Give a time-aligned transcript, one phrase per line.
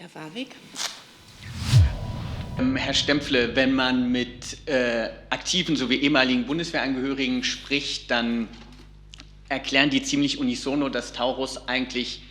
[0.00, 0.56] Herr Warwick.
[2.58, 8.48] Ähm, Herr Stempfle, wenn man mit äh, aktiven sowie ehemaligen Bundeswehrangehörigen spricht, dann
[9.50, 12.22] erklären die ziemlich unisono, dass Taurus eigentlich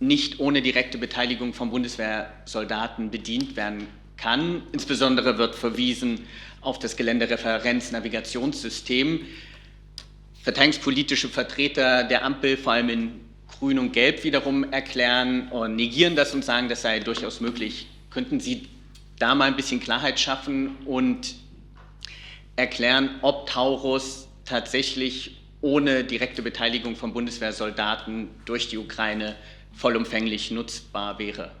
[0.00, 3.86] nicht ohne direkte Beteiligung von Bundeswehrsoldaten bedient werden
[4.18, 4.62] kann.
[4.72, 6.26] Insbesondere wird verwiesen
[6.60, 9.20] auf das Geländereferenz-Navigationssystem.
[10.42, 16.34] Verteidigungspolitische Vertreter der Ampel, vor allem in Grün und Gelb, wiederum erklären und negieren das
[16.34, 17.86] und sagen, das sei durchaus möglich.
[18.10, 18.68] Könnten Sie
[19.18, 21.34] da mal ein bisschen Klarheit schaffen und
[22.56, 29.36] erklären, ob Taurus tatsächlich ohne direkte Beteiligung von Bundeswehrsoldaten durch die Ukraine
[29.74, 31.52] vollumfänglich nutzbar wäre?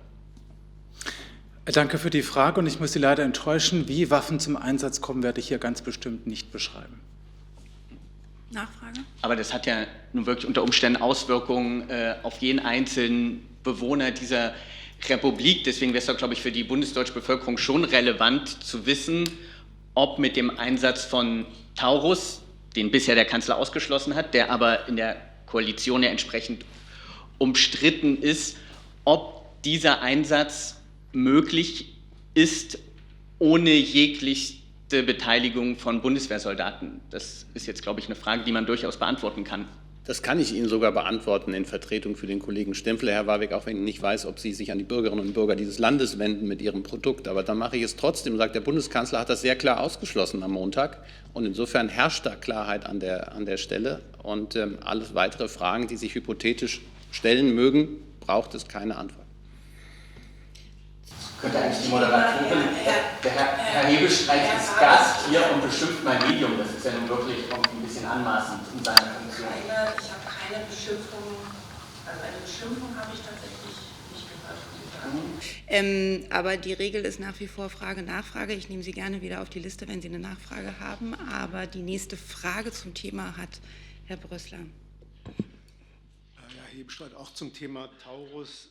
[1.64, 3.86] Danke für die Frage und ich muss Sie leider enttäuschen.
[3.86, 7.00] Wie Waffen zum Einsatz kommen, werde ich hier ganz bestimmt nicht beschreiben.
[8.52, 9.00] Nachfrage?
[9.22, 14.54] Aber das hat ja nun wirklich unter Umständen Auswirkungen äh, auf jeden einzelnen Bewohner dieser
[15.08, 15.64] Republik.
[15.64, 19.28] Deswegen wäre es doch, glaube ich, für die bundesdeutsche Bevölkerung schon relevant zu wissen,
[19.94, 22.42] ob mit dem Einsatz von Taurus,
[22.76, 26.64] den bisher der Kanzler ausgeschlossen hat, der aber in der Koalition ja entsprechend
[27.38, 28.56] umstritten ist,
[29.04, 30.80] ob dieser Einsatz
[31.12, 31.94] möglich
[32.34, 32.78] ist
[33.38, 33.70] ohne
[34.92, 37.00] jeglichste Beteiligung von Bundeswehrsoldaten.
[37.10, 39.66] Das ist jetzt, glaube ich, eine Frage, die man durchaus beantworten kann.
[40.04, 43.66] Das kann ich Ihnen sogar beantworten in Vertretung für den Kollegen Stempfle, Herr Warwick, auch
[43.66, 46.48] wenn ich nicht weiß, ob Sie sich an die Bürgerinnen und Bürger dieses Landes wenden
[46.48, 47.28] mit Ihrem Produkt.
[47.28, 50.50] Aber dann mache ich es trotzdem, sagt der Bundeskanzler, hat das sehr klar ausgeschlossen am
[50.50, 50.98] Montag.
[51.32, 54.00] Und insofern herrscht da Klarheit an der, an der Stelle.
[54.22, 56.80] Und ähm, alle weitere Fragen, die sich hypothetisch
[57.12, 57.88] stellen mögen,
[58.20, 59.21] braucht es keine Antwort.
[61.42, 62.68] Könnte eigentlich die Moderatorin,
[63.24, 66.56] der Herr, Herr Hebelstreich ist Gast hier und beschimpft mein Medium.
[66.56, 69.48] Das ist ja nun wirklich ein bisschen anmaßend in seiner Funktion.
[69.48, 71.18] Keine, ich habe keine Beschimpfung,
[72.06, 73.74] also eine Beschimpfung habe ich tatsächlich
[74.14, 74.60] nicht gehört.
[75.66, 78.52] Ähm, aber die Regel ist nach wie vor Frage, Nachfrage.
[78.54, 81.16] Ich nehme Sie gerne wieder auf die Liste, wenn Sie eine Nachfrage haben.
[81.28, 83.60] Aber die nächste Frage zum Thema hat
[84.04, 84.60] Herr Brössler.
[85.26, 88.70] Ja, Hebestreit auch zum Thema Taurus.